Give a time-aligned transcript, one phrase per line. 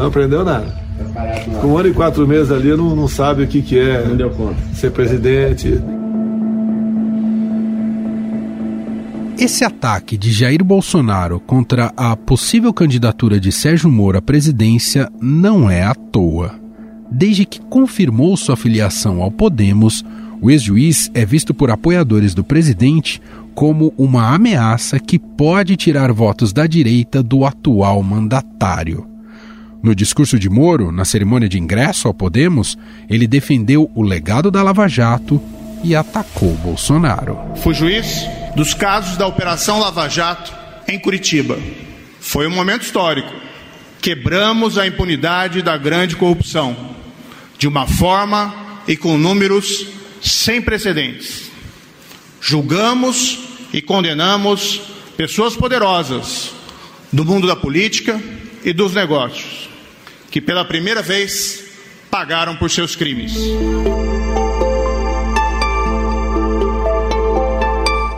[0.00, 0.74] Não aprendeu nada.
[1.60, 4.16] Com um ano e quatro meses ali, não, não sabe o que, que é não
[4.16, 4.56] deu conta.
[4.72, 5.78] ser presidente.
[9.38, 15.70] Esse ataque de Jair Bolsonaro contra a possível candidatura de Sérgio Moro à presidência não
[15.70, 16.54] é à toa.
[17.10, 20.02] Desde que confirmou sua filiação ao Podemos,
[20.40, 23.20] o ex-juiz é visto por apoiadores do presidente
[23.54, 29.09] como uma ameaça que pode tirar votos da direita do atual mandatário.
[29.82, 32.76] No discurso de Moro, na cerimônia de ingresso ao Podemos,
[33.08, 35.40] ele defendeu o legado da Lava Jato
[35.82, 37.38] e atacou Bolsonaro.
[37.62, 40.52] Fui juiz dos casos da Operação Lava Jato
[40.86, 41.58] em Curitiba.
[42.20, 43.32] Foi um momento histórico.
[44.02, 46.76] Quebramos a impunidade da grande corrupção
[47.58, 48.54] de uma forma
[48.86, 49.86] e com números
[50.20, 51.50] sem precedentes.
[52.40, 53.38] Julgamos
[53.72, 54.80] e condenamos
[55.16, 56.52] pessoas poderosas
[57.12, 58.20] do mundo da política
[58.64, 59.59] e dos negócios,
[60.30, 61.64] que pela primeira vez
[62.10, 63.34] pagaram por seus crimes.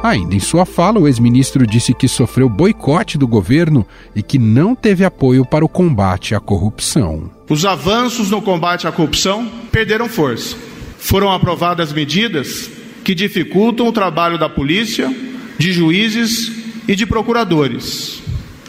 [0.02, 3.86] Ainda em sua fala, o ex-ministro disse que sofreu boicote do governo
[4.16, 7.30] e que não teve apoio para o combate à corrupção.
[7.48, 10.56] Os avanços no combate à corrupção perderam força.
[10.98, 12.68] Foram aprovadas medidas
[13.04, 15.08] que dificultam o trabalho da polícia,
[15.56, 16.50] de juízes
[16.88, 18.20] e de procuradores.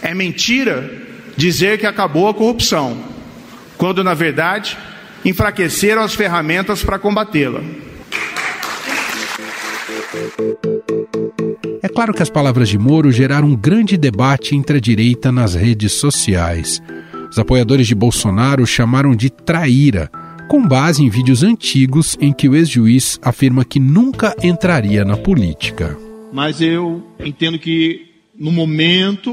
[0.04, 1.02] É mentira
[1.36, 3.13] dizer que acabou a corrupção,
[3.78, 4.78] quando na verdade
[5.26, 7.62] enfraqueceram as ferramentas para combatê-la.
[11.82, 15.54] É claro que as palavras de Moro geraram um grande debate entre a direita nas
[15.54, 16.82] redes sociais.
[17.30, 20.10] Os apoiadores de Bolsonaro chamaram de traíra,
[20.48, 25.98] com base em vídeos antigos em que o ex-juiz afirma que nunca entraria na política.
[26.32, 28.08] Mas eu entendo que
[28.38, 29.32] no momento,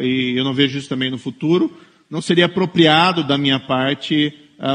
[0.00, 1.70] e eu não vejo isso também no futuro,
[2.10, 4.32] não seria apropriado da minha parte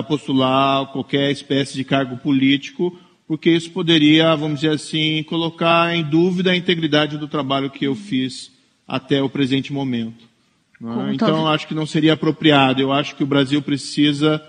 [0.07, 6.51] postular qualquer espécie de cargo político porque isso poderia, vamos dizer assim, colocar em dúvida
[6.51, 8.51] a integridade do trabalho que eu fiz
[8.87, 10.25] até o presente momento.
[11.09, 11.13] É?
[11.13, 12.81] Então, acho que não seria apropriado.
[12.81, 14.39] Eu acho que o Brasil precisa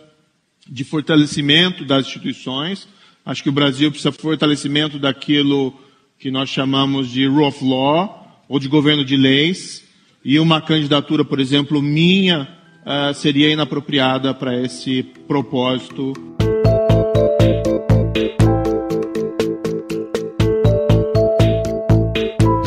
[0.68, 2.88] de fortalecimento das instituições.
[3.24, 5.72] Acho que o Brasil precisa de fortalecimento daquilo
[6.18, 9.84] que nós chamamos de rule of law, ou de governo de leis.
[10.24, 12.48] E uma candidatura, por exemplo, minha,
[12.84, 16.12] uh, seria inapropriada para esse propósito.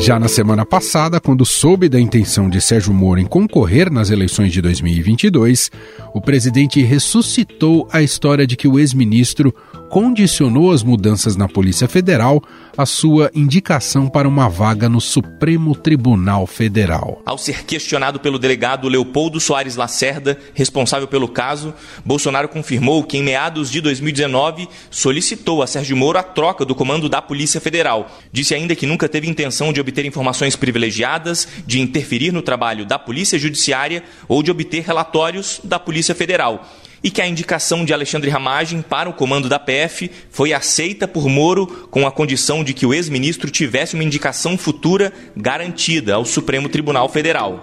[0.08, 4.50] Já na semana passada, quando soube da intenção de Sérgio Moro em concorrer nas eleições
[4.50, 5.70] de 2022,
[6.14, 9.54] o presidente ressuscitou a história de que o ex-ministro
[9.88, 12.42] condicionou as mudanças na Polícia Federal
[12.76, 17.22] à sua indicação para uma vaga no Supremo Tribunal Federal.
[17.24, 23.22] Ao ser questionado pelo delegado Leopoldo Soares Lacerda, responsável pelo caso, Bolsonaro confirmou que em
[23.22, 28.10] meados de 2019 solicitou a Sérgio Moro a troca do comando da Polícia Federal.
[28.32, 32.98] Disse ainda que nunca teve intenção de obter informações privilegiadas, de interferir no trabalho da
[32.98, 36.66] Polícia Judiciária ou de obter relatórios da Polícia Federal
[37.02, 41.28] e que a indicação de Alexandre Ramagem para o comando da PF foi aceita por
[41.28, 46.68] Moro com a condição de que o ex-ministro tivesse uma indicação futura garantida ao Supremo
[46.68, 47.60] Tribunal Federal.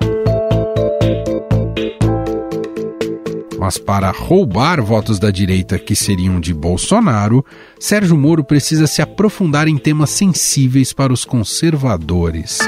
[3.66, 7.44] Mas para roubar votos da direita que seriam de Bolsonaro,
[7.80, 12.60] Sérgio Moro precisa se aprofundar em temas sensíveis para os conservadores.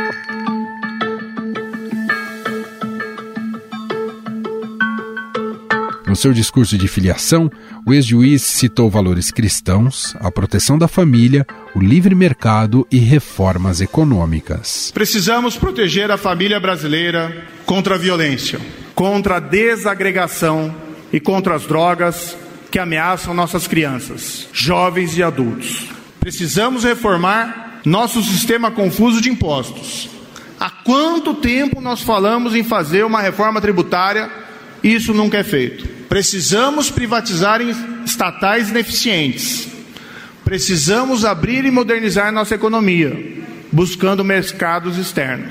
[6.07, 7.51] No seu discurso de filiação,
[7.85, 11.45] o ex-juiz citou valores cristãos, a proteção da família,
[11.75, 14.89] o livre mercado e reformas econômicas.
[14.93, 18.57] Precisamos proteger a família brasileira contra a violência,
[18.95, 20.73] contra a desagregação
[21.11, 22.37] e contra as drogas
[22.71, 25.89] que ameaçam nossas crianças, jovens e adultos.
[26.21, 30.09] Precisamos reformar nosso sistema confuso de impostos.
[30.57, 34.31] Há quanto tempo nós falamos em fazer uma reforma tributária?
[34.81, 35.96] Isso nunca é feito.
[36.09, 37.61] Precisamos privatizar
[38.05, 39.67] estatais ineficientes.
[40.43, 45.49] Precisamos abrir e modernizar nossa economia, buscando mercados externos.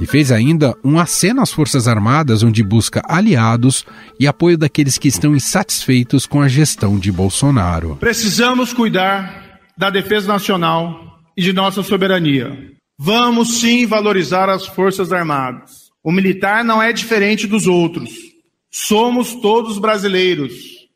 [0.00, 3.84] E fez ainda um aceno às Forças Armadas, onde busca aliados
[4.18, 7.96] e apoio daqueles que estão insatisfeitos com a gestão de Bolsonaro.
[8.00, 12.75] Precisamos cuidar da defesa nacional e de nossa soberania.
[12.98, 15.90] Vamos sim valorizar as Forças Armadas.
[16.02, 18.10] O militar não é diferente dos outros.
[18.70, 20.54] Somos todos brasileiros.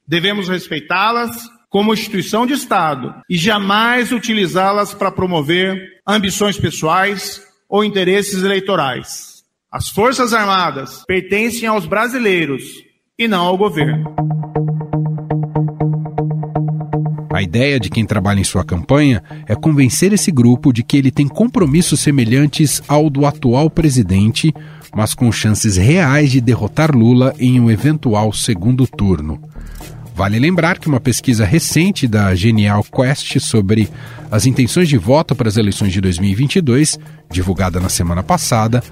[0.09, 1.31] Devemos respeitá-las
[1.69, 9.45] como instituição de Estado e jamais utilizá-las para promover ambições pessoais ou interesses eleitorais.
[9.71, 12.65] As Forças Armadas pertencem aos brasileiros
[13.19, 14.15] e não ao governo.
[17.41, 21.11] A ideia de quem trabalha em sua campanha é convencer esse grupo de que ele
[21.11, 24.55] tem compromissos semelhantes ao do atual presidente,
[24.95, 29.41] mas com chances reais de derrotar Lula em um eventual segundo turno.
[30.15, 33.89] Vale lembrar que uma pesquisa recente da Genial Quest sobre
[34.31, 36.99] as intenções de voto para as eleições de 2022,
[37.31, 38.83] divulgada na semana passada,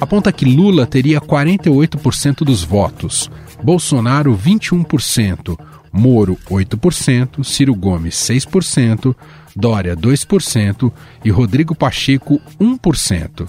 [0.00, 3.28] aponta que Lula teria 48% dos votos,
[3.66, 5.58] Bolsonaro 21%,
[5.92, 9.12] Moro 8%, Ciro Gomes 6%,
[9.56, 10.92] Dória 2%
[11.24, 13.48] e Rodrigo Pacheco 1%.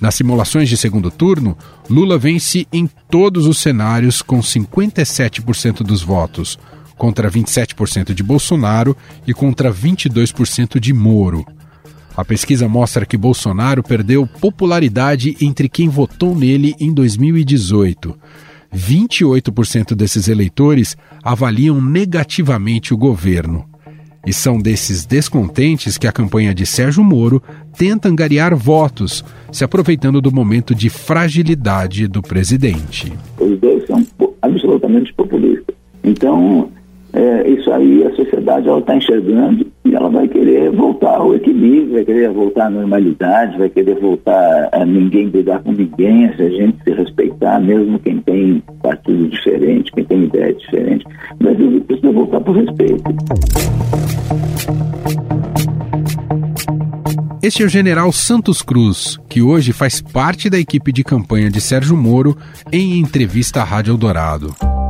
[0.00, 1.56] Nas simulações de segundo turno,
[1.88, 6.58] Lula vence em todos os cenários com 57% dos votos,
[6.98, 11.46] contra 27% de Bolsonaro e contra 22% de Moro.
[12.16, 18.18] A pesquisa mostra que Bolsonaro perdeu popularidade entre quem votou nele em 2018.
[18.74, 23.64] 28% desses eleitores avaliam negativamente o governo.
[24.26, 27.42] E são desses descontentes que a campanha de Sérgio Moro
[27.76, 29.22] tenta angariar votos,
[29.52, 33.12] se aproveitando do momento de fragilidade do presidente.
[33.38, 34.04] Os dois são
[34.40, 35.74] absolutamente populistas.
[36.02, 36.70] Então,
[37.14, 42.04] é, isso aí a sociedade está enxergando e ela vai querer voltar ao equilíbrio, vai
[42.04, 46.90] querer voltar à normalidade, vai querer voltar a ninguém brigar com ninguém, a gente se
[46.90, 51.04] respeitar, mesmo quem tem partido diferente, quem tem ideia diferente.
[51.38, 51.56] Mas
[51.86, 53.04] precisa voltar para o respeito.
[57.40, 61.60] Este é o general Santos Cruz, que hoje faz parte da equipe de campanha de
[61.60, 62.36] Sérgio Moro
[62.72, 64.83] em entrevista à Rádio Eldorado.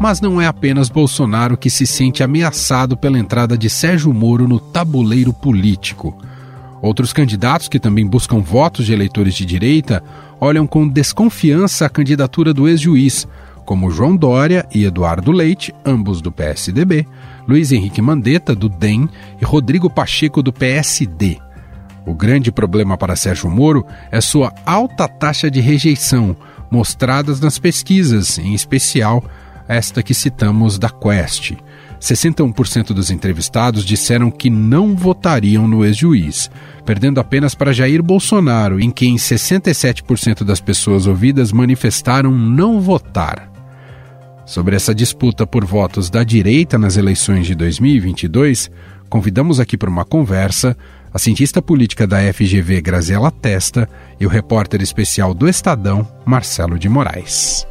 [0.00, 4.58] Mas não é apenas Bolsonaro que se sente ameaçado pela entrada de Sérgio Moro no
[4.58, 6.16] tabuleiro político.
[6.80, 10.02] Outros candidatos que também buscam votos de eleitores de direita
[10.40, 13.28] olham com desconfiança a candidatura do ex-juiz,
[13.66, 17.06] como João Dória e Eduardo Leite, ambos do PSDB,
[17.46, 19.06] Luiz Henrique Mandetta, do DEM,
[19.38, 21.36] e Rodrigo Pacheco, do PSD.
[22.06, 26.34] O grande problema para Sérgio Moro é sua alta taxa de rejeição,
[26.70, 29.22] mostradas nas pesquisas, em especial
[29.70, 31.52] esta que citamos da Quest.
[32.00, 36.50] 61% dos entrevistados disseram que não votariam no ex-juiz,
[36.84, 43.48] perdendo apenas para Jair Bolsonaro, em quem 67% das pessoas ouvidas manifestaram não votar.
[44.44, 48.70] Sobre essa disputa por votos da direita nas eleições de 2022,
[49.08, 50.76] convidamos aqui para uma conversa
[51.12, 53.88] a cientista política da FGV Graziela Testa
[54.18, 57.66] e o repórter especial do Estadão, Marcelo de Moraes.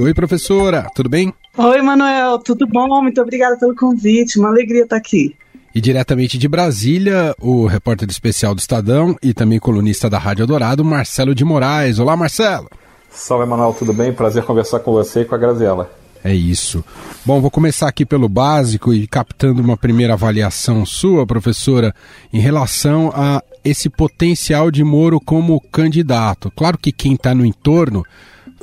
[0.00, 1.34] Oi, professora, tudo bem?
[1.56, 3.02] Oi, Manuel, tudo bom?
[3.02, 5.34] Muito obrigada pelo convite, uma alegria estar aqui.
[5.74, 10.84] E diretamente de Brasília, o repórter especial do Estadão e também colunista da Rádio Dourado,
[10.84, 11.98] Marcelo de Moraes.
[11.98, 12.70] Olá, Marcelo.
[13.10, 14.12] Salve, Manuel, tudo bem?
[14.12, 15.90] Prazer conversar com você e com a Graziela.
[16.22, 16.84] É isso.
[17.26, 21.92] Bom, vou começar aqui pelo básico e captando uma primeira avaliação sua, professora,
[22.32, 26.52] em relação a esse potencial de Moro como candidato.
[26.54, 28.04] Claro que quem está no entorno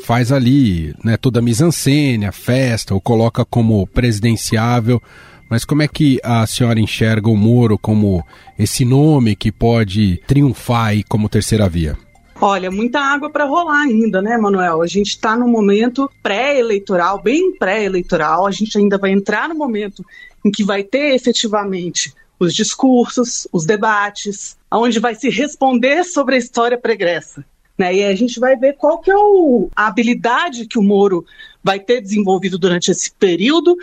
[0.01, 5.01] faz ali né, toda a mise-en-scène, a festa, ou coloca como presidenciável.
[5.49, 8.25] Mas como é que a senhora enxerga o Moro como
[8.57, 11.97] esse nome que pode triunfar aí como terceira via?
[12.41, 14.81] Olha, muita água para rolar ainda, né, Manuel?
[14.81, 18.45] A gente está no momento pré-eleitoral, bem pré-eleitoral.
[18.45, 20.03] A gente ainda vai entrar no momento
[20.43, 26.37] em que vai ter efetivamente os discursos, os debates, onde vai se responder sobre a
[26.37, 27.45] história pregressa.
[27.77, 27.95] Né?
[27.95, 31.25] E a gente vai ver qual que é o, a habilidade que o Moro
[31.63, 33.77] vai ter desenvolvido durante esse período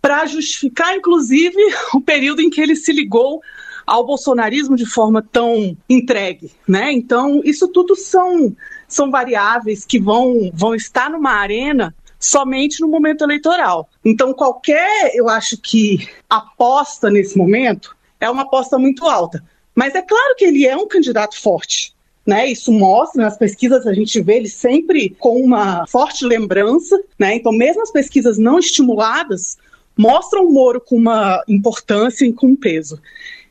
[0.00, 1.56] para justificar, inclusive,
[1.94, 3.40] o período em que ele se ligou
[3.86, 6.92] ao bolsonarismo de forma tão entregue, né?
[6.92, 8.54] Então, isso tudo são,
[8.86, 13.88] são variáveis que vão, vão estar numa arena somente no momento eleitoral.
[14.04, 19.42] Então, qualquer, eu acho que aposta nesse momento é uma aposta muito alta.
[19.74, 21.94] Mas é claro que ele é um candidato forte.
[22.26, 27.34] Né, isso mostra, nas pesquisas a gente vê ele sempre com uma forte lembrança, né?
[27.34, 29.56] Então, mesmo as pesquisas não estimuladas
[29.96, 33.00] mostram o Moro com uma importância e com um peso.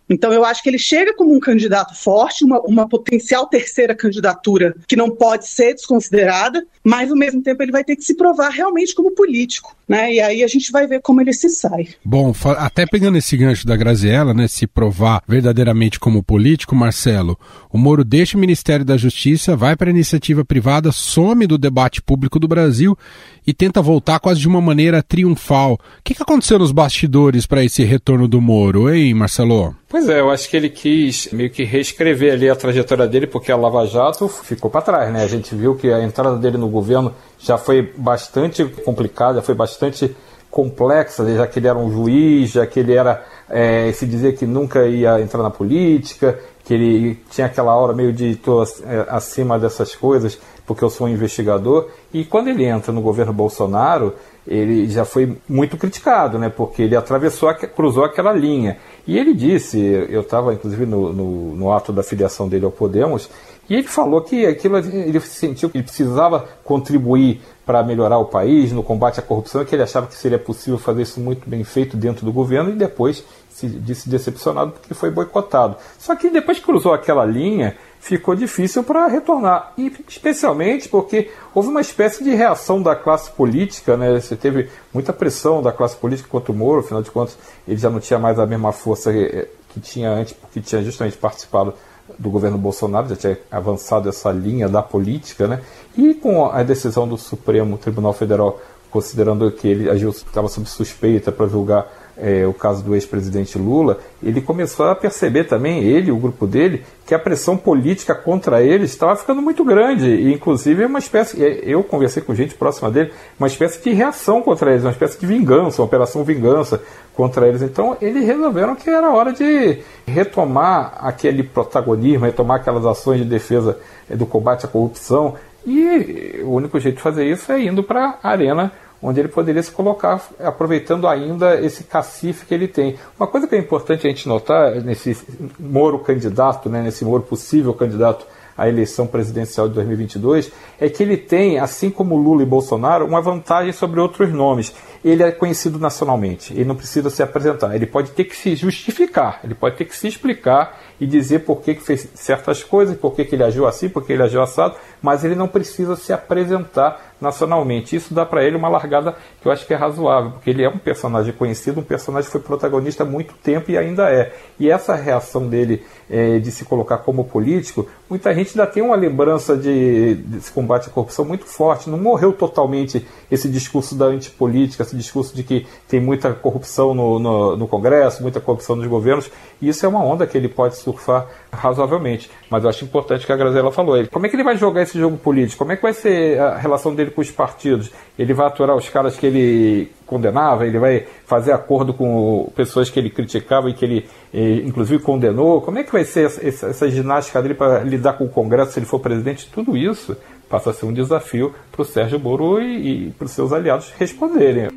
[0.10, 4.76] Então eu acho que ele chega como um candidato forte, uma, uma potencial terceira candidatura
[4.88, 8.50] que não pode ser desconsiderada, mas ao mesmo tempo ele vai ter que se provar
[8.50, 10.14] realmente como político, né?
[10.14, 11.90] E aí a gente vai ver como ele se sai.
[12.04, 17.38] Bom, até pegando esse gancho da Graziella, né, se provar verdadeiramente como político, Marcelo,
[17.72, 22.02] o Moro deixa o Ministério da Justiça, vai para a iniciativa privada, some do debate
[22.02, 22.98] público do Brasil
[23.46, 25.74] e tenta voltar quase de uma maneira triunfal.
[25.74, 29.76] O que, que aconteceu nos bastidores para esse retorno do Moro, hein, Marcelo?
[29.90, 33.52] Pois é, eu acho que ele quis meio que reescrever ali a trajetória dele, porque
[33.52, 35.24] a Lava Jato ficou para trás, né?
[35.24, 40.16] A gente viu que a entrada dele no governo já foi bastante complicada, foi bastante
[40.52, 44.46] complexa, já que ele era um juiz, já que ele era, é, se dizia que
[44.46, 48.68] nunca ia entrar na política, que ele tinha aquela aura meio de tô é,
[49.10, 51.90] acima dessas coisas, porque eu sou um investigador.
[52.14, 54.14] E quando ele entra no governo Bolsonaro,
[54.48, 56.50] ele já foi muito criticado, né?
[56.50, 58.78] Porque ele atravessou, cruzou aquela linha.
[59.08, 63.30] E ele disse, eu estava inclusive no, no, no, ato da filiação dele ao Podemos,
[63.70, 68.72] e ele falou que aquilo ele sentiu que ele precisava contribuir para melhorar o país
[68.72, 71.96] no combate à corrupção, que ele achava que seria possível fazer isso muito bem feito
[71.96, 75.76] dentro do governo, e depois se disse decepcionado porque foi boicotado.
[75.98, 81.70] Só que depois que cruzou aquela linha, ficou difícil para retornar, e especialmente porque houve
[81.70, 84.20] uma espécie de reação da classe política, né?
[84.20, 87.38] Você teve muita pressão da classe política contra o Moro, afinal de contas
[87.68, 91.18] ele já não tinha mais a mesma força eh, que tinha antes, porque tinha justamente
[91.18, 91.74] participado
[92.18, 95.62] do governo Bolsonaro, já tinha avançado essa linha da política, né?
[95.98, 101.32] E com a decisão do Supremo Tribunal Federal considerando que ele agiu estava sob suspeita
[101.32, 101.88] para julgar
[102.22, 106.84] é, o caso do ex-presidente Lula, ele começou a perceber também, ele o grupo dele,
[107.06, 110.08] que a pressão política contra ele estava ficando muito grande.
[110.08, 111.44] E, inclusive, é uma espécie.
[111.44, 115.20] É, eu conversei com gente próxima dele, uma espécie de reação contra eles, uma espécie
[115.20, 116.82] de vingança, uma operação vingança
[117.16, 117.62] contra eles.
[117.62, 123.80] Então, eles resolveram que era hora de retomar aquele protagonismo, retomar aquelas ações de defesa
[124.10, 125.36] é, do combate à corrupção.
[125.66, 129.64] E o único jeito de fazer isso é indo para a arena onde ele poderia
[129.64, 132.98] se colocar aproveitando ainda esse cacife que ele tem.
[133.20, 135.18] Uma coisa que é importante a gente notar nesse
[135.60, 138.26] Moro candidato, né, nesse Moro possível candidato
[138.58, 143.22] à eleição presidencial de 2022, é que ele tem, assim como Lula e Bolsonaro, uma
[143.22, 144.74] vantagem sobre outros nomes.
[145.04, 149.40] Ele é conhecido nacionalmente, ele não precisa se apresentar, ele pode ter que se justificar,
[149.44, 153.16] ele pode ter que se explicar e dizer por que, que fez certas coisas, por
[153.16, 156.12] que, que ele agiu assim, por que ele agiu assado, mas ele não precisa se
[156.12, 157.96] apresentar nacionalmente.
[157.96, 160.70] Isso dá para ele uma largada que eu acho que é razoável, porque ele é
[160.70, 164.34] um personagem conhecido, um personagem que foi protagonista há muito tempo e ainda é.
[164.60, 168.96] E essa reação dele é, de se colocar como político, muita gente ainda tem uma
[168.96, 171.90] lembrança de, desse combate à corrupção muito forte.
[171.90, 177.18] Não morreu totalmente esse discurso da antipolítica, esse discurso de que tem muita corrupção no,
[177.18, 179.32] no, no Congresso, muita corrupção nos governos.
[179.60, 182.30] E isso é uma onda que ele pode surfar razoavelmente.
[182.50, 183.98] Mas eu acho importante que a Graziela falou.
[183.98, 185.58] Ele, como é que ele vai jogar esse jogo político?
[185.58, 187.92] Como é que vai ser a relação dele com os partidos?
[188.18, 190.68] Ele vai aturar os caras que ele condenava?
[190.68, 195.62] Ele vai fazer acordo com pessoas que ele criticava e que ele, eh, inclusive, condenou?
[195.62, 198.80] Como é que vai ser essa, essa ginástica dele para lidar com o Congresso se
[198.80, 199.50] ele for presidente?
[199.52, 200.16] Tudo isso
[200.50, 203.94] passa a ser um desafio para o Sérgio Moro e, e para os seus aliados
[203.98, 204.70] responderem.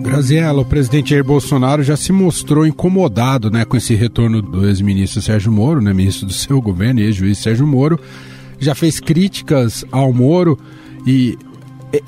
[0.00, 5.22] Graziella, o presidente Jair Bolsonaro já se mostrou incomodado né, com esse retorno do ex-ministro
[5.22, 7.98] Sérgio Moro, né, ministro do seu governo e ex-juiz Sérgio Moro,
[8.58, 10.58] já fez críticas ao Moro
[11.06, 11.36] e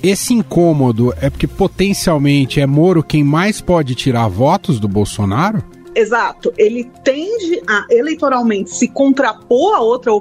[0.02, 5.62] esse incômodo é porque potencialmente é Moro quem mais pode tirar votos do Bolsonaro?
[5.94, 6.52] Exato.
[6.58, 10.12] Ele tende a eleitoralmente se contrapor a outra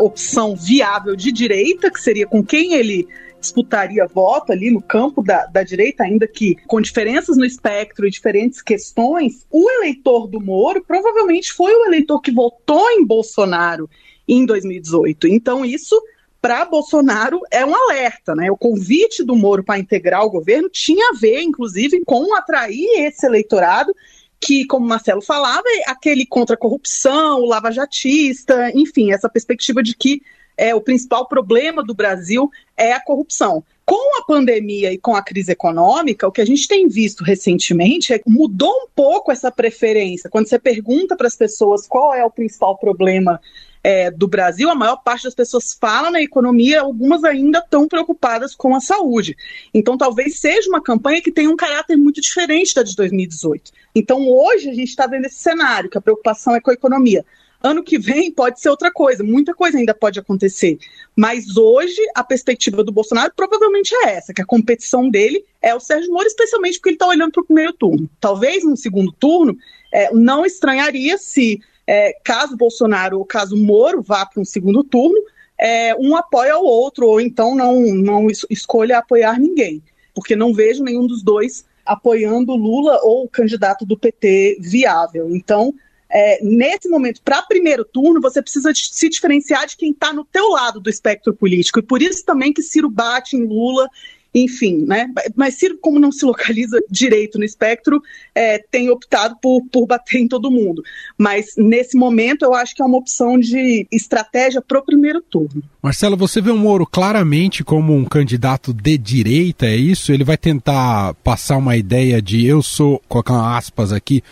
[0.00, 3.08] opção viável de direita, que seria com quem ele
[3.40, 8.10] disputaria voto ali no campo da, da direita, ainda que com diferenças no espectro e
[8.10, 13.90] diferentes questões, o eleitor do Moro provavelmente foi o eleitor que votou em Bolsonaro
[14.28, 15.26] em 2018.
[15.26, 16.00] Então, isso
[16.40, 18.50] para Bolsonaro é um alerta, né?
[18.50, 23.26] O convite do Moro para integrar o governo tinha a ver, inclusive, com atrair esse
[23.26, 23.94] eleitorado
[24.42, 29.96] que, como Marcelo falava, é aquele contra a corrupção, o lava-jatista, enfim, essa perspectiva de
[29.96, 30.20] que
[30.56, 33.64] é, o principal problema do Brasil é a corrupção.
[33.84, 38.12] Com a pandemia e com a crise econômica, o que a gente tem visto recentemente
[38.12, 40.28] é que mudou um pouco essa preferência.
[40.28, 43.40] Quando você pergunta para as pessoas qual é o principal problema
[43.82, 48.54] é, do Brasil, a maior parte das pessoas fala na economia, algumas ainda estão preocupadas
[48.54, 49.36] com a saúde.
[49.74, 53.72] Então, talvez seja uma campanha que tenha um caráter muito diferente da de 2018.
[53.94, 57.24] Então, hoje, a gente está vendo esse cenário, que a preocupação é com a economia.
[57.62, 60.78] Ano que vem pode ser outra coisa, muita coisa ainda pode acontecer.
[61.14, 65.78] Mas hoje a perspectiva do Bolsonaro provavelmente é essa, que a competição dele é o
[65.78, 68.10] Sérgio Moro, especialmente porque ele está olhando para o primeiro turno.
[68.20, 69.56] Talvez no segundo turno,
[69.92, 75.18] é, não estranharia se, é, caso Bolsonaro ou caso Moro vá para um segundo turno,
[75.58, 79.82] é, um apoia o outro, ou então não, não escolha apoiar ninguém,
[80.14, 85.34] porque não vejo nenhum dos dois apoiando Lula ou o candidato do PT viável.
[85.34, 85.74] Então,
[86.08, 90.50] é, nesse momento, para primeiro turno, você precisa se diferenciar de quem está no teu
[90.50, 91.78] lado do espectro político.
[91.78, 93.88] E por isso também que Ciro bate em Lula
[94.34, 95.08] enfim, né?
[95.36, 98.02] Mas Ciro, como não se localiza direito no espectro,
[98.34, 100.82] é, tem optado por, por bater em todo mundo.
[101.18, 105.62] Mas nesse momento eu acho que é uma opção de estratégia para o primeiro turno.
[105.82, 110.12] Marcelo, você vê o Moro claramente como um candidato de direita, é isso?
[110.12, 114.22] Ele vai tentar passar uma ideia de eu sou, colocar aspas aqui,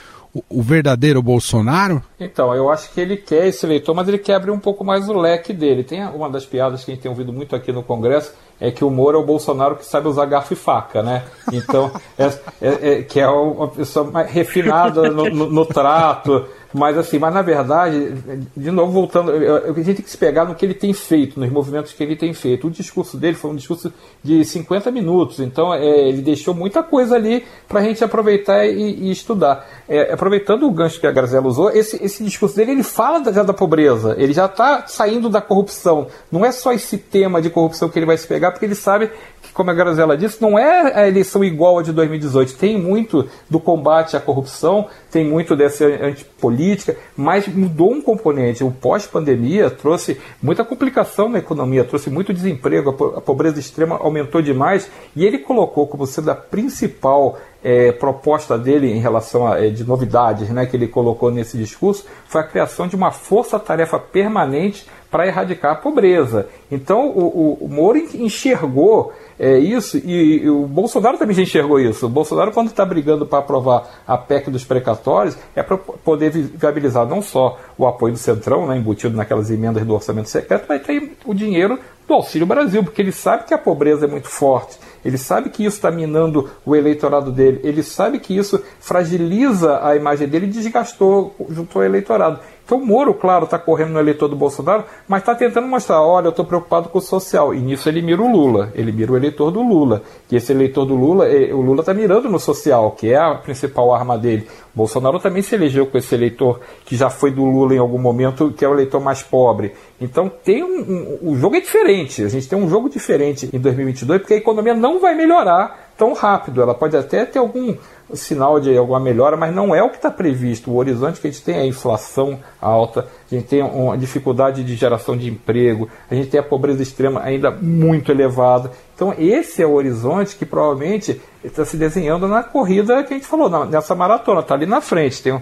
[0.49, 2.03] o verdadeiro Bolsonaro?
[2.19, 5.09] Então, eu acho que ele quer esse eleitor, mas ele quer abrir um pouco mais
[5.09, 5.83] o leque dele.
[5.83, 8.85] Tem uma das piadas que a gente tem ouvido muito aqui no Congresso, é que
[8.85, 11.25] o Moro é o Bolsonaro que sabe usar garfo e faca, né?
[11.53, 12.27] Então, é,
[12.61, 17.35] é, é, que é uma pessoa mais refinada no, no, no trato, mas assim, mas
[17.35, 18.15] na verdade,
[18.57, 21.51] de novo voltando, a gente tem que se pegar no que ele tem feito, nos
[21.51, 22.69] movimentos que ele tem feito.
[22.69, 27.17] O discurso dele foi um discurso de 50 minutos, então é, ele deixou muita coisa
[27.17, 29.67] ali para a gente aproveitar e, e estudar.
[29.89, 33.43] É, aproveitando o gancho que a Grazela usou, esse, esse discurso dele ele fala já
[33.43, 36.07] da pobreza, ele já está saindo da corrupção.
[36.31, 39.11] Não é só esse tema de corrupção que ele vai se pegar, porque ele sabe
[39.43, 42.55] que, como a Grazela disse, não é a eleição igual a de 2018.
[42.55, 48.63] Tem muito do combate à corrupção, tem muito dessa antipolítica, mas mudou um componente.
[48.63, 54.91] O pós-pandemia trouxe muita complicação na economia, trouxe muito desemprego, a pobreza extrema aumentou demais,
[55.17, 59.85] e ele colocou como sendo a principal é, proposta dele em relação a é, de
[59.85, 65.27] novidades né, que ele colocou nesse discurso foi a criação de uma força-tarefa permanente para
[65.27, 66.49] erradicar a pobreza.
[66.71, 71.81] Então o, o, o Moro enxergou é, isso e, e, o Bolsonaro também já enxergou
[71.81, 72.07] isso.
[72.07, 77.07] O Bolsonaro, quando está brigando para aprovar a PEC dos precatórios, é para poder viabilizar
[77.07, 81.13] não só o apoio do Centrão, né, embutido naquelas emendas do orçamento secreto, mas tem
[81.25, 84.79] o dinheiro do Auxílio Brasil, porque ele sabe que a pobreza é muito forte.
[85.05, 89.97] Ele sabe que isso está minando o eleitorado dele, ele sabe que isso fragiliza a
[89.97, 92.41] imagem dele e desgastou junto ao eleitorado.
[92.71, 96.27] Então o Moro, claro, está correndo no eleitor do Bolsonaro, mas está tentando mostrar, olha,
[96.27, 97.53] eu estou preocupado com o social.
[97.53, 100.03] E nisso ele mira o Lula, ele mira o eleitor do Lula.
[100.29, 103.35] Que esse eleitor do Lula, eh, o Lula está mirando no social, que é a
[103.35, 104.47] principal arma dele.
[104.73, 107.99] O Bolsonaro também se elegeu com esse eleitor que já foi do Lula em algum
[107.99, 109.73] momento, que é o eleitor mais pobre.
[110.01, 112.23] Então tem um, um, o jogo é diferente.
[112.23, 116.15] A gente tem um jogo diferente em 2022 porque a economia não vai melhorar tão
[116.15, 116.63] rápido.
[116.63, 117.75] Ela pode até ter algum
[118.15, 120.71] sinal de alguma melhora, mas não é o que está previsto.
[120.71, 124.65] O horizonte que a gente tem é a inflação alta, a gente tem uma dificuldade
[124.65, 128.71] de geração de emprego, a gente tem a pobreza extrema ainda muito elevada.
[128.95, 133.27] Então, esse é o horizonte que provavelmente está se desenhando na corrida que a gente
[133.27, 135.23] falou, nessa maratona, está ali na frente.
[135.23, 135.41] Tem um,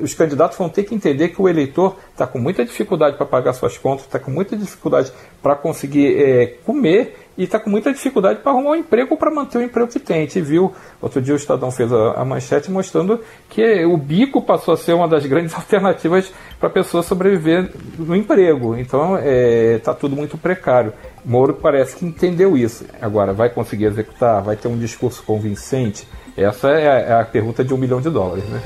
[0.00, 3.52] os candidatos vão ter que entender que o eleitor está com muita dificuldade para pagar
[3.52, 8.40] suas contas, está com muita dificuldade para conseguir é, comer e está com muita dificuldade
[8.40, 10.18] para arrumar um emprego ou para manter o emprego que tem.
[10.18, 14.42] A gente viu, outro dia o Estadão fez a, a, manchete mostrando que o bico
[14.42, 18.76] passou a ser uma das grandes alternativas para a pessoa sobreviver no emprego.
[18.76, 20.92] Então está é, tá tudo muito precário.
[21.24, 22.84] Moro parece que entendeu isso.
[23.00, 24.42] Agora, vai conseguir executar?
[24.42, 26.06] Vai ter um discurso convincente?
[26.36, 28.60] Essa é a, é a pergunta de um milhão de dólares, né?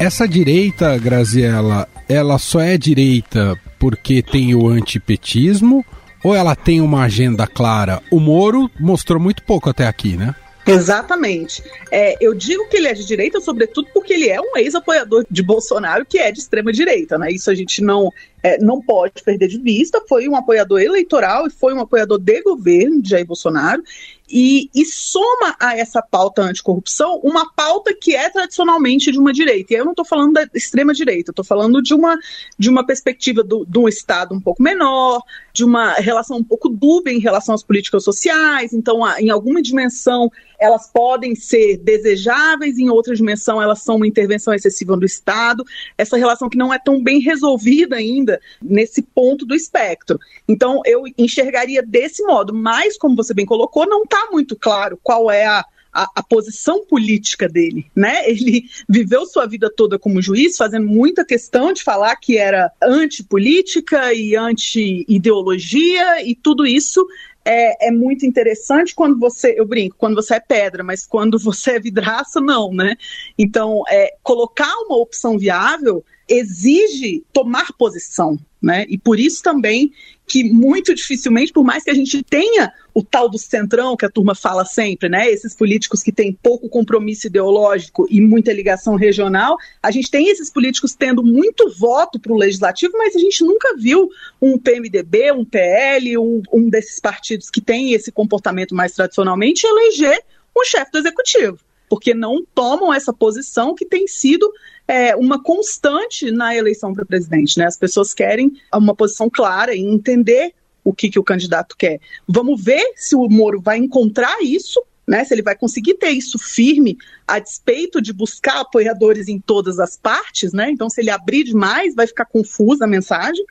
[0.00, 5.84] Essa direita, Graziella, ela só é direita porque tem o antipetismo
[6.22, 8.02] ou ela tem uma agenda clara?
[8.10, 10.34] O Moro mostrou muito pouco até aqui, né?
[10.66, 11.62] Exatamente.
[11.90, 15.42] É, eu digo que ele é de direita, sobretudo porque ele é um ex-apoiador de
[15.42, 17.30] Bolsonaro, que é de extrema direita, né?
[17.30, 18.10] Isso a gente não,
[18.44, 20.02] é, não pode perder de vista.
[20.06, 23.82] Foi um apoiador eleitoral e foi um apoiador de governo de Jair Bolsonaro.
[24.28, 29.72] E, e, soma a essa pauta anticorrupção uma pauta que é tradicionalmente de uma direita.
[29.72, 32.18] E eu não estou falando da extrema-direita, estou falando de uma,
[32.58, 37.12] de uma perspectiva do, um Estado um pouco menor, de uma relação um pouco dúbia
[37.12, 38.72] em relação às políticas sociais.
[38.72, 44.54] Então, em alguma dimensão, elas podem ser desejáveis, em outra dimensão, elas são uma intervenção
[44.54, 45.64] excessiva do Estado.
[45.98, 50.18] Essa relação que não é tão bem resolvida ainda nesse ponto do espectro.
[50.48, 55.30] Então, eu enxergaria desse modo, mas, como você bem colocou, não está muito claro qual
[55.30, 58.28] é a, a, a, posição política dele, né?
[58.28, 64.12] Ele viveu sua vida toda como juiz, fazendo muita questão de falar que era antipolítica
[64.12, 67.06] e anti-ideologia, e tudo isso
[67.44, 71.72] é, é, muito interessante quando você, eu brinco, quando você é pedra, mas quando você
[71.72, 72.96] é vidraça, não, né?
[73.38, 78.86] Então, é, colocar uma opção viável exige tomar posição, né?
[78.88, 79.92] E por isso também
[80.26, 84.10] que muito dificilmente, por mais que a gente tenha o tal do centrão que a
[84.10, 85.30] turma fala sempre, né?
[85.30, 90.50] Esses políticos que têm pouco compromisso ideológico e muita ligação regional, a gente tem esses
[90.50, 94.08] políticos tendo muito voto para o legislativo, mas a gente nunca viu
[94.40, 100.18] um PMDB, um PL, um, um desses partidos que tem esse comportamento mais tradicionalmente eleger
[100.56, 101.58] um chefe do executivo
[101.94, 104.52] porque não tomam essa posição que tem sido
[104.88, 107.56] é, uma constante na eleição para presidente.
[107.56, 107.66] Né?
[107.66, 110.52] As pessoas querem uma posição clara e entender
[110.82, 112.00] o que, que o candidato quer.
[112.26, 115.24] Vamos ver se o Moro vai encontrar isso, né?
[115.24, 119.96] se ele vai conseguir ter isso firme a despeito de buscar apoiadores em todas as
[119.96, 120.52] partes.
[120.52, 120.72] Né?
[120.72, 123.44] Então, se ele abrir demais, vai ficar confusa a mensagem.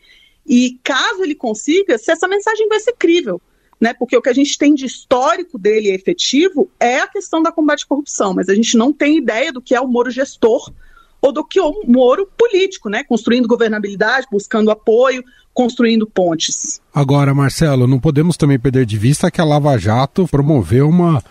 [0.45, 3.41] E caso ele consiga, se essa mensagem vai ser crível
[3.83, 3.93] né?
[3.93, 7.83] Porque o que a gente tem de histórico dele efetivo é a questão da combate
[7.83, 10.71] à corrupção, mas a gente não tem ideia do que é o Moro gestor
[11.21, 13.03] ou do que é o Moro político, né?
[13.03, 15.21] Construindo governabilidade, buscando apoio,
[15.53, 16.81] construindo pontes.
[16.95, 21.21] Agora, Marcelo, não podemos também perder de vista que a Lava Jato promoveu uma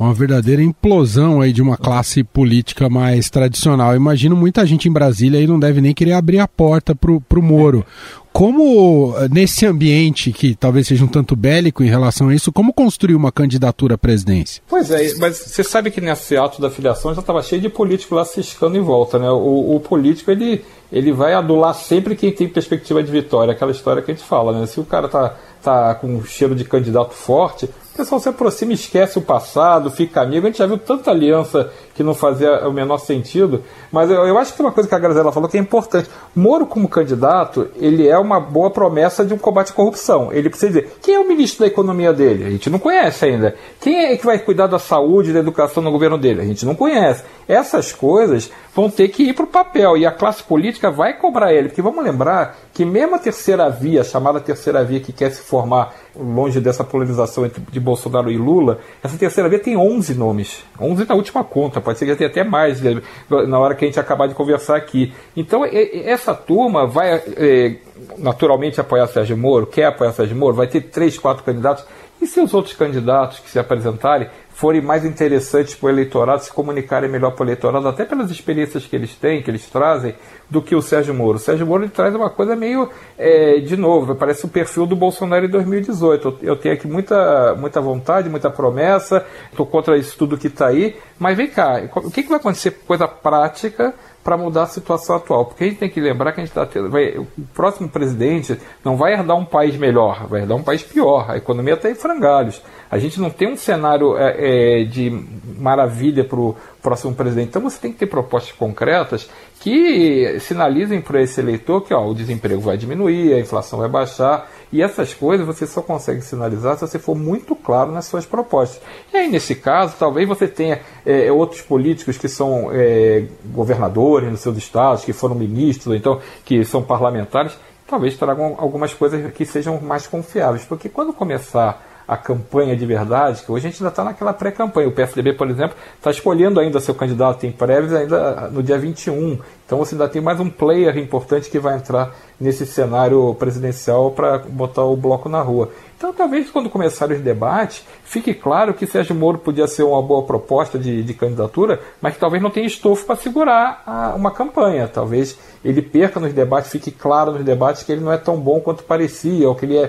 [0.00, 3.94] uma verdadeira implosão aí de uma classe política mais tradicional.
[3.94, 7.42] Imagino muita gente em Brasília aí não deve nem querer abrir a porta pro, pro
[7.42, 7.84] Moro.
[8.32, 13.14] Como, nesse ambiente que talvez seja um tanto bélico em relação a isso, como construir
[13.14, 14.62] uma candidatura à presidência?
[14.68, 18.14] Pois é, mas você sabe que nesse ato da filiação já estava cheio de político
[18.14, 19.30] lá ciscando em volta, né?
[19.30, 24.00] O, o, político, ele, ele vai adular sempre quem tem perspectiva de vitória, aquela história
[24.00, 24.66] que a gente fala, né?
[24.66, 27.68] Se o cara tá, tá com um cheiro de candidato forte,
[28.00, 30.46] pessoal se aproxima, esquece o passado, fica amigo.
[30.46, 33.62] A gente já viu tanta aliança que não fazia o menor sentido.
[33.92, 36.08] Mas eu, eu acho que tem uma coisa que a Grazela falou que é importante.
[36.34, 40.32] Moro, como candidato, ele é uma boa promessa de um combate à corrupção.
[40.32, 42.44] Ele precisa dizer quem é o ministro da economia dele?
[42.44, 43.54] A gente não conhece ainda.
[43.80, 46.40] Quem é que vai cuidar da saúde da educação no governo dele?
[46.40, 47.22] A gente não conhece.
[47.46, 51.52] Essas coisas vão ter que ir para o papel e a classe política vai cobrar
[51.52, 51.68] ele.
[51.68, 55.94] Porque vamos lembrar que mesmo a terceira via, chamada terceira via que quer se formar
[56.16, 60.64] longe dessa polarização entre de Bolsonaro e Lula, essa terceira via tem 11 nomes.
[60.80, 63.84] 11 na última conta, pode ser que já tenha até mais né, na hora que
[63.84, 65.12] a gente acabar de conversar aqui.
[65.36, 67.76] Então, essa turma vai é,
[68.16, 71.84] naturalmente apoiar Sérgio Moro, quer apoiar Sérgio Moro, vai ter três, quatro candidatos.
[72.20, 76.52] E se os outros candidatos que se apresentarem forem mais interessantes para o eleitorado, se
[76.52, 80.14] comunicarem melhor para o eleitorado, até pelas experiências que eles têm, que eles trazem,
[80.50, 81.36] do que o Sérgio Moro.
[81.36, 84.94] O Sérgio Moro ele traz uma coisa meio, é, de novo, parece o perfil do
[84.94, 86.40] Bolsonaro em 2018.
[86.42, 90.94] Eu tenho aqui muita, muita vontade, muita promessa, estou contra isso tudo que está aí,
[91.18, 95.46] mas vem cá, o que, que vai acontecer coisa prática para mudar a situação atual.
[95.46, 96.90] Porque a gente tem que lembrar que a gente está tendo.
[96.90, 101.30] Vai, o próximo presidente não vai herdar um país melhor, vai herdar um país pior.
[101.30, 102.62] A economia está em frangalhos.
[102.90, 105.10] A gente não tem um cenário é, é, de
[105.58, 107.48] maravilha para o próximo presidente.
[107.48, 112.14] Então você tem que ter propostas concretas que sinalizem para esse eleitor que ó, o
[112.14, 114.50] desemprego vai diminuir, a inflação vai baixar.
[114.72, 118.80] E essas coisas você só consegue sinalizar se você for muito claro nas suas propostas.
[119.12, 124.40] E aí, nesse caso, talvez você tenha é, outros políticos que são é, governadores nos
[124.40, 127.52] seus estados, que foram ministros, ou então que são parlamentares,
[127.86, 130.64] talvez tragam algumas coisas que sejam mais confiáveis.
[130.64, 134.88] Porque quando começar a campanha de verdade, que hoje a gente ainda está naquela pré-campanha.
[134.88, 139.38] O PSDB, por exemplo, está escolhendo ainda seu candidato em prévios ainda no dia 21.
[139.64, 144.38] Então você ainda tem mais um player importante que vai entrar nesse cenário presidencial para
[144.38, 145.70] botar o bloco na rua.
[146.00, 150.22] Então talvez quando começarem os debates, fique claro que Sérgio Moro podia ser uma boa
[150.22, 154.88] proposta de, de candidatura, mas que talvez não tenha estofo para segurar a, uma campanha.
[154.88, 158.60] Talvez ele perca nos debates, fique claro nos debates que ele não é tão bom
[158.60, 159.88] quanto parecia, ou que ele é,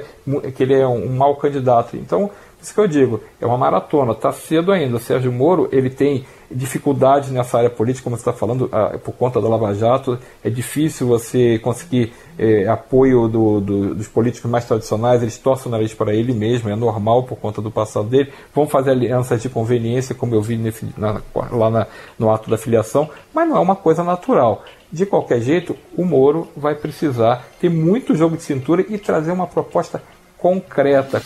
[0.52, 1.96] que ele é um, um mau candidato.
[1.96, 2.30] Então,
[2.62, 4.98] isso que eu digo, é uma maratona, está cedo ainda.
[4.98, 8.70] O Sérgio Moro, ele tem dificuldades nessa área política, como você está falando,
[9.04, 10.20] por conta da Lava Jato.
[10.44, 15.72] É difícil você conseguir é, apoio do, do, dos políticos mais tradicionais, eles torcem o
[15.72, 18.32] nariz para ele mesmo, é normal por conta do passado dele.
[18.54, 21.22] Vão fazer alianças de conveniência, como eu vi nesse, na,
[21.52, 21.88] lá na,
[22.20, 24.64] no ato da filiação, mas não é uma coisa natural.
[24.92, 29.48] De qualquer jeito, o Moro vai precisar ter muito jogo de cintura e trazer uma
[29.48, 30.04] proposta
[30.38, 31.22] concreta.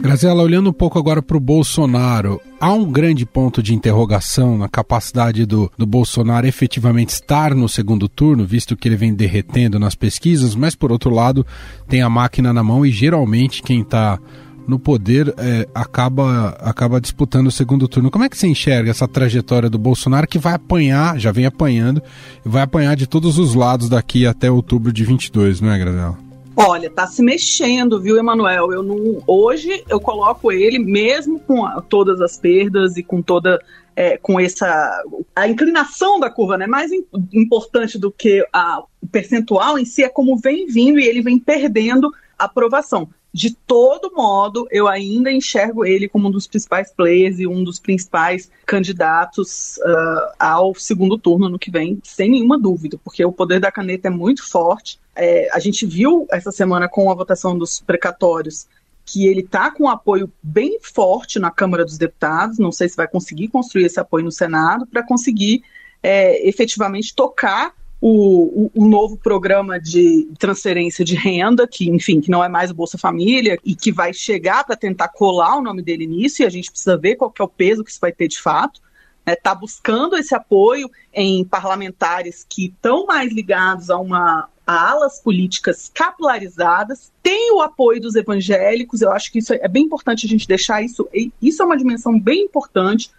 [0.00, 4.66] Grazela, olhando um pouco agora para o Bolsonaro, há um grande ponto de interrogação na
[4.66, 9.94] capacidade do, do Bolsonaro efetivamente estar no segundo turno, visto que ele vem derretendo nas
[9.94, 11.46] pesquisas, mas por outro lado,
[11.86, 14.18] tem a máquina na mão e geralmente quem está
[14.66, 18.10] no poder é, acaba, acaba disputando o segundo turno.
[18.10, 22.02] Como é que você enxerga essa trajetória do Bolsonaro que vai apanhar, já vem apanhando,
[22.44, 26.29] e vai apanhar de todos os lados daqui até outubro de 22, não é, Gradela?
[26.56, 28.72] Olha, tá se mexendo, viu, Emanuel?
[28.72, 33.58] Eu não, hoje eu coloco ele mesmo com a, todas as perdas e com toda
[33.94, 35.02] é, com essa
[35.34, 36.66] a inclinação da curva, né?
[36.66, 41.06] Mais in, importante do que a, o percentual em si é como vem vindo e
[41.06, 46.92] ele vem perdendo aprovação de todo modo, eu ainda enxergo ele como um dos principais
[46.92, 52.58] players e um dos principais candidatos uh, ao segundo turno no que vem, sem nenhuma
[52.58, 54.98] dúvida, porque o poder da caneta é muito forte.
[55.14, 58.66] É, a gente viu essa semana com a votação dos precatórios
[59.04, 62.58] que ele está com um apoio bem forte na Câmara dos Deputados.
[62.58, 65.62] Não sei se vai conseguir construir esse apoio no Senado para conseguir
[66.02, 72.30] é, efetivamente tocar o, o, o, novo programa de transferência de renda, que, enfim, que
[72.30, 75.82] não é mais o Bolsa Família, e que vai chegar para tentar colar o nome
[75.82, 78.28] dele nisso, e a gente precisa ver qual é o peso que isso vai ter
[78.28, 78.80] de fato.
[79.26, 79.60] Está né?
[79.60, 87.10] buscando esse apoio em parlamentares que estão mais ligados a uma a alas políticas capilarizadas,
[87.20, 90.80] tem o apoio dos evangélicos, eu acho que isso é bem importante a gente deixar
[90.80, 91.08] isso,
[91.42, 93.10] isso é uma dimensão bem importante,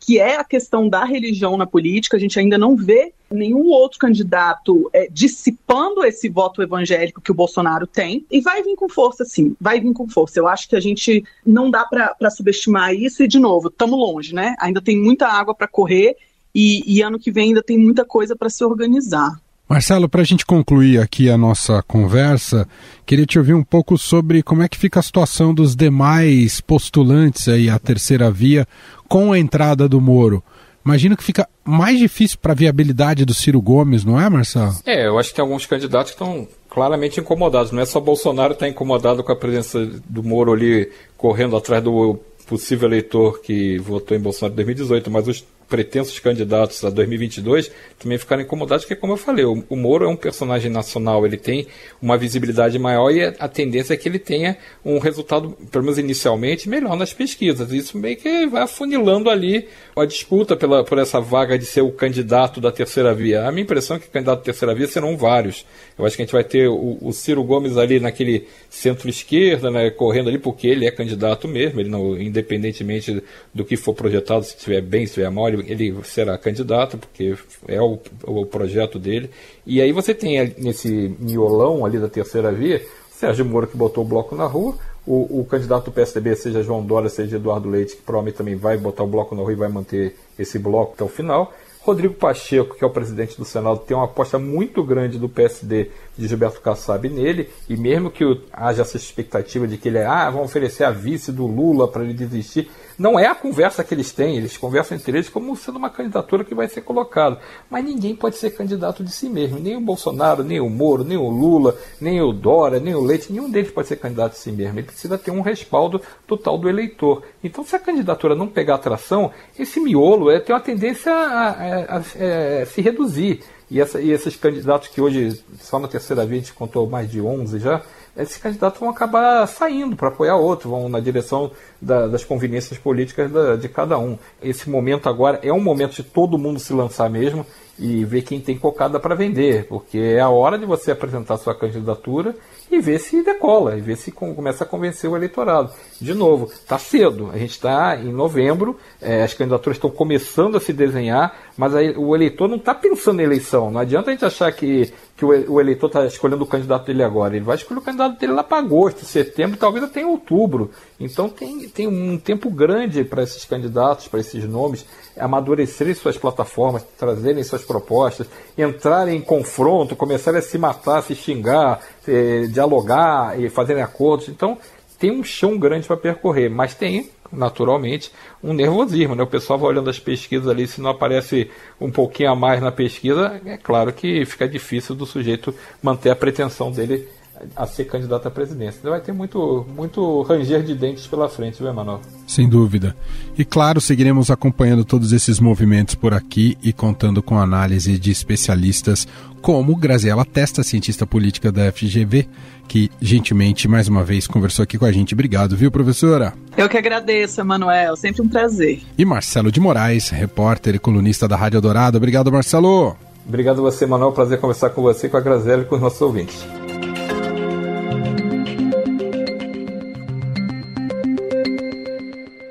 [0.00, 2.16] que é a questão da religião na política.
[2.16, 7.34] A gente ainda não vê nenhum outro candidato é, dissipando esse voto evangélico que o
[7.34, 8.24] Bolsonaro tem.
[8.30, 10.40] E vai vir com força, sim, vai vir com força.
[10.40, 13.22] Eu acho que a gente não dá para subestimar isso.
[13.22, 14.56] E, de novo, estamos longe, né?
[14.58, 16.16] Ainda tem muita água para correr
[16.54, 19.38] e, e ano que vem ainda tem muita coisa para se organizar.
[19.70, 22.66] Marcelo, para a gente concluir aqui a nossa conversa,
[23.06, 27.46] queria te ouvir um pouco sobre como é que fica a situação dos demais postulantes
[27.46, 28.66] aí à terceira via
[29.08, 30.42] com a entrada do Moro.
[30.84, 34.74] Imagino que fica mais difícil para a viabilidade do Ciro Gomes, não é, Marcelo?
[34.84, 37.70] É, eu acho que tem alguns candidatos que estão claramente incomodados.
[37.70, 41.80] Não é só Bolsonaro estar tá incomodado com a presença do Moro ali correndo atrás
[41.80, 47.70] do possível eleitor que votou em Bolsonaro em 2018, mas os pretensos candidatos a 2022
[47.98, 51.66] também ficaram incomodados, porque, como eu falei, o, Moro é um personagem nacional, ele tem
[52.02, 55.98] uma visibilidade maior e a, a, tendência é que ele tenha um resultado, pelo menos
[55.98, 57.70] inicialmente, melhor nas pesquisas.
[57.72, 61.92] Isso meio que vai afunilando ali a disputa pela, por essa vaga de ser o
[61.92, 63.46] candidato da terceira via.
[63.46, 65.64] A minha impressão é que o candidato da terceira via serão vários.
[65.96, 69.90] Eu acho que a gente vai ter o, o Ciro Gomes ali naquele centro-esquerda, né,
[69.90, 73.22] correndo ali, porque ele é candidato mesmo, ele não, independentemente
[73.54, 77.34] do que for projetado, se estiver bem, se estiver mal, ele ele, será candidato, porque
[77.68, 79.30] é o, o projeto dele.
[79.66, 84.06] E aí você tem nesse miolão ali da terceira via, Sérgio Moro que botou o
[84.06, 84.74] bloco na rua,
[85.06, 88.76] o, o, candidato do PSDB, seja João Dória, seja Eduardo Leite, que provavelmente também vai
[88.76, 91.52] botar o bloco na rua e vai manter esse bloco até o final.
[91.82, 95.90] Rodrigo Pacheco, que é o presidente do Senado, tem uma aposta muito grande do PSD
[96.20, 100.28] de Gilberto Kassab nele, e mesmo que haja essa expectativa de que ele é, ah,
[100.30, 104.12] vão oferecer a vice do Lula para ele desistir, não é a conversa que eles
[104.12, 107.40] têm, eles conversam entre eles como sendo uma candidatura que vai ser colocada.
[107.70, 111.16] Mas ninguém pode ser candidato de si mesmo, nem o Bolsonaro, nem o Moro, nem
[111.16, 114.52] o Lula, nem o Dória, nem o Leite, nenhum deles pode ser candidato de si
[114.52, 114.78] mesmo.
[114.78, 117.22] Ele precisa ter um respaldo total do eleitor.
[117.42, 121.96] Então, se a candidatura não pegar atração, esse miolo é, tem uma tendência a, a,
[121.96, 123.40] a, a é, se reduzir.
[123.70, 127.10] E, essa, e, esses candidatos que hoje, só na terceira vez, a gente contou mais
[127.10, 127.82] de 11 já,
[128.16, 133.30] esses candidatos vão acabar saindo para apoiar outro, vão na direção da, das conveniências políticas
[133.30, 134.18] da, de cada um.
[134.42, 137.46] Esse momento agora é um momento de todo mundo se lançar mesmo
[137.80, 141.54] e ver quem tem cocada para vender, porque é a hora de você apresentar sua
[141.54, 142.36] candidatura
[142.70, 145.72] e ver se decola, e ver se começa a convencer o eleitorado.
[145.98, 150.60] De novo, está cedo, a gente está em novembro, é, as candidaturas estão começando a
[150.60, 153.70] se desenhar, mas aí, o eleitor não está pensando em eleição.
[153.70, 157.36] Não adianta a gente achar que, que o, eleitor está escolhendo o candidato dele agora,
[157.36, 160.70] ele vai escolher o candidato dele lá para agosto, setembro, talvez até em outubro.
[160.98, 164.86] Então tem, tem um tempo grande para esses candidatos, para esses nomes,
[165.18, 171.82] amadurecerem suas plataformas, trazerem suas propostas, entrarem em confronto, começarem a se matar, se xingar,
[172.08, 174.30] eh, dialogar e fazerem acordos.
[174.30, 174.56] Então,
[174.98, 178.12] tem um chão grande para percorrer, mas tem, naturalmente,
[178.42, 179.14] um nervosismo.
[179.14, 179.22] Né?
[179.22, 182.72] O pessoal vai olhando as pesquisas ali, se não aparece um pouquinho a mais na
[182.72, 187.08] pesquisa, é claro que fica difícil do sujeito manter a pretensão dele
[187.56, 188.78] a ser candidato à presidência.
[188.78, 192.00] Então vai ter muito, muito ranger de dentes pela frente, viu, Emanuel?
[192.26, 192.96] Sem dúvida.
[193.36, 199.06] E claro, seguiremos acompanhando todos esses movimentos por aqui e contando com análise de especialistas
[199.40, 202.28] como Graziela Testa, cientista política da FGV,
[202.68, 205.14] que gentilmente mais uma vez conversou aqui com a gente.
[205.14, 206.34] Obrigado, viu, professora?
[206.56, 207.96] Eu que agradeço, Emanuel.
[207.96, 208.82] Sempre um prazer.
[208.96, 211.96] E Marcelo de Moraes, repórter e colunista da Rádio Dourado.
[211.96, 212.96] Obrigado, Marcelo.
[213.26, 214.12] Obrigado a você, Emanuel.
[214.12, 216.59] Prazer conversar com você, com a Graziela e com os nossos ouvintes.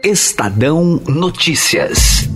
[0.03, 2.29] Estadão Notícias.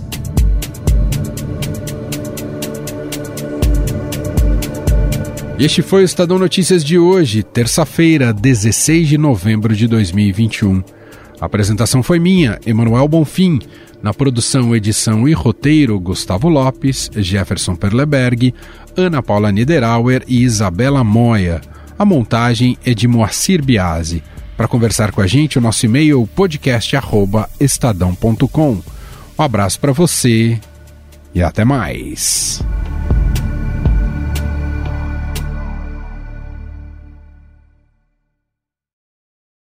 [5.58, 10.84] Este foi o Estadão Notícias de hoje, terça-feira, 16 de novembro de 2021.
[11.40, 13.58] A apresentação foi minha, Emanuel Bonfim.
[14.02, 18.54] Na produção, edição e roteiro, Gustavo Lopes, Jefferson Perleberg,
[18.94, 21.62] Ana Paula Niederauer e Isabela Moia.
[21.98, 24.22] A montagem é de Moacir Biasi.
[24.56, 28.80] Para conversar com a gente, o nosso e-mail podcast@estadão.com.
[29.38, 30.58] Um abraço para você
[31.34, 32.64] e até mais.